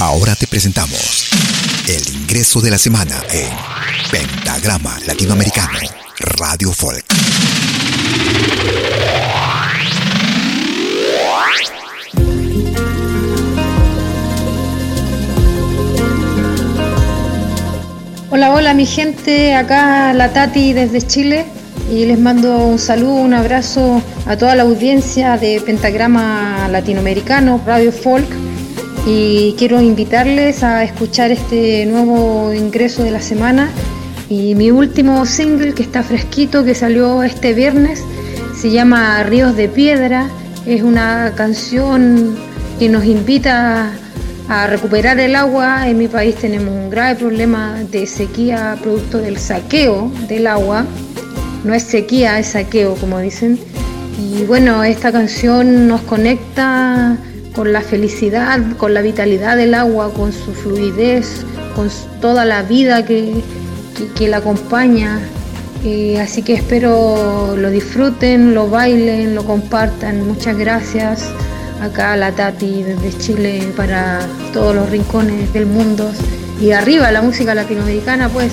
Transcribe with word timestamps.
Ahora 0.00 0.36
te 0.36 0.46
presentamos 0.46 1.28
el 1.88 2.14
ingreso 2.14 2.60
de 2.60 2.70
la 2.70 2.78
semana 2.78 3.20
en 3.32 3.50
Pentagrama 4.12 4.96
Latinoamericano 5.08 5.76
Radio 6.20 6.72
Folk. 6.72 7.04
Hola, 18.30 18.52
hola 18.52 18.74
mi 18.74 18.86
gente, 18.86 19.56
acá 19.56 20.12
la 20.12 20.32
Tati 20.32 20.74
desde 20.74 21.04
Chile 21.04 21.44
y 21.90 22.06
les 22.06 22.20
mando 22.20 22.56
un 22.56 22.78
saludo, 22.78 23.14
un 23.14 23.34
abrazo 23.34 24.00
a 24.26 24.36
toda 24.36 24.54
la 24.54 24.62
audiencia 24.62 25.36
de 25.38 25.60
Pentagrama 25.60 26.68
Latinoamericano, 26.68 27.60
Radio 27.66 27.90
Folk 27.90 28.47
y 29.10 29.54
quiero 29.56 29.80
invitarles 29.80 30.62
a 30.62 30.84
escuchar 30.84 31.30
este 31.30 31.86
nuevo 31.86 32.52
ingreso 32.52 33.02
de 33.02 33.10
la 33.10 33.22
semana 33.22 33.70
y 34.28 34.54
mi 34.54 34.70
último 34.70 35.24
single 35.24 35.72
que 35.72 35.82
está 35.82 36.02
fresquito, 36.02 36.62
que 36.62 36.74
salió 36.74 37.22
este 37.22 37.54
viernes, 37.54 38.04
se 38.54 38.70
llama 38.70 39.22
Ríos 39.22 39.56
de 39.56 39.70
Piedra, 39.70 40.28
es 40.66 40.82
una 40.82 41.32
canción 41.36 42.36
que 42.78 42.90
nos 42.90 43.06
invita 43.06 43.92
a 44.46 44.66
recuperar 44.66 45.18
el 45.20 45.36
agua. 45.36 45.88
En 45.88 45.96
mi 45.96 46.08
país 46.08 46.34
tenemos 46.34 46.74
un 46.74 46.90
grave 46.90 47.18
problema 47.18 47.78
de 47.90 48.06
sequía 48.06 48.76
producto 48.82 49.18
del 49.18 49.38
saqueo 49.38 50.12
del 50.28 50.46
agua. 50.46 50.84
No 51.64 51.72
es 51.72 51.82
sequía, 51.82 52.38
es 52.38 52.48
saqueo, 52.48 52.94
como 52.96 53.18
dicen. 53.20 53.58
Y 54.20 54.44
bueno, 54.44 54.84
esta 54.84 55.10
canción 55.12 55.88
nos 55.88 56.02
conecta 56.02 57.16
con 57.58 57.72
la 57.72 57.80
felicidad, 57.80 58.60
con 58.76 58.94
la 58.94 59.02
vitalidad 59.02 59.56
del 59.56 59.74
agua, 59.74 60.14
con 60.14 60.32
su 60.32 60.54
fluidez, 60.54 61.44
con 61.74 61.90
toda 62.20 62.44
la 62.44 62.62
vida 62.62 63.04
que, 63.04 63.42
que, 64.16 64.28
la 64.28 64.36
acompaña. 64.36 65.18
Eh, 65.84 66.20
así 66.20 66.42
que 66.42 66.54
espero 66.54 67.56
lo 67.56 67.70
disfruten, 67.70 68.54
lo 68.54 68.70
bailen, 68.70 69.34
lo 69.34 69.44
compartan. 69.44 70.24
Muchas 70.24 70.56
gracias 70.56 71.24
acá 71.82 72.16
la 72.16 72.30
Tati 72.30 72.84
desde 72.84 73.18
Chile 73.18 73.72
para 73.76 74.20
todos 74.52 74.72
los 74.72 74.88
rincones 74.88 75.52
del 75.52 75.66
mundo 75.66 76.08
y 76.60 76.70
arriba 76.70 77.10
la 77.10 77.22
música 77.22 77.56
latinoamericana 77.56 78.28
pues. 78.28 78.52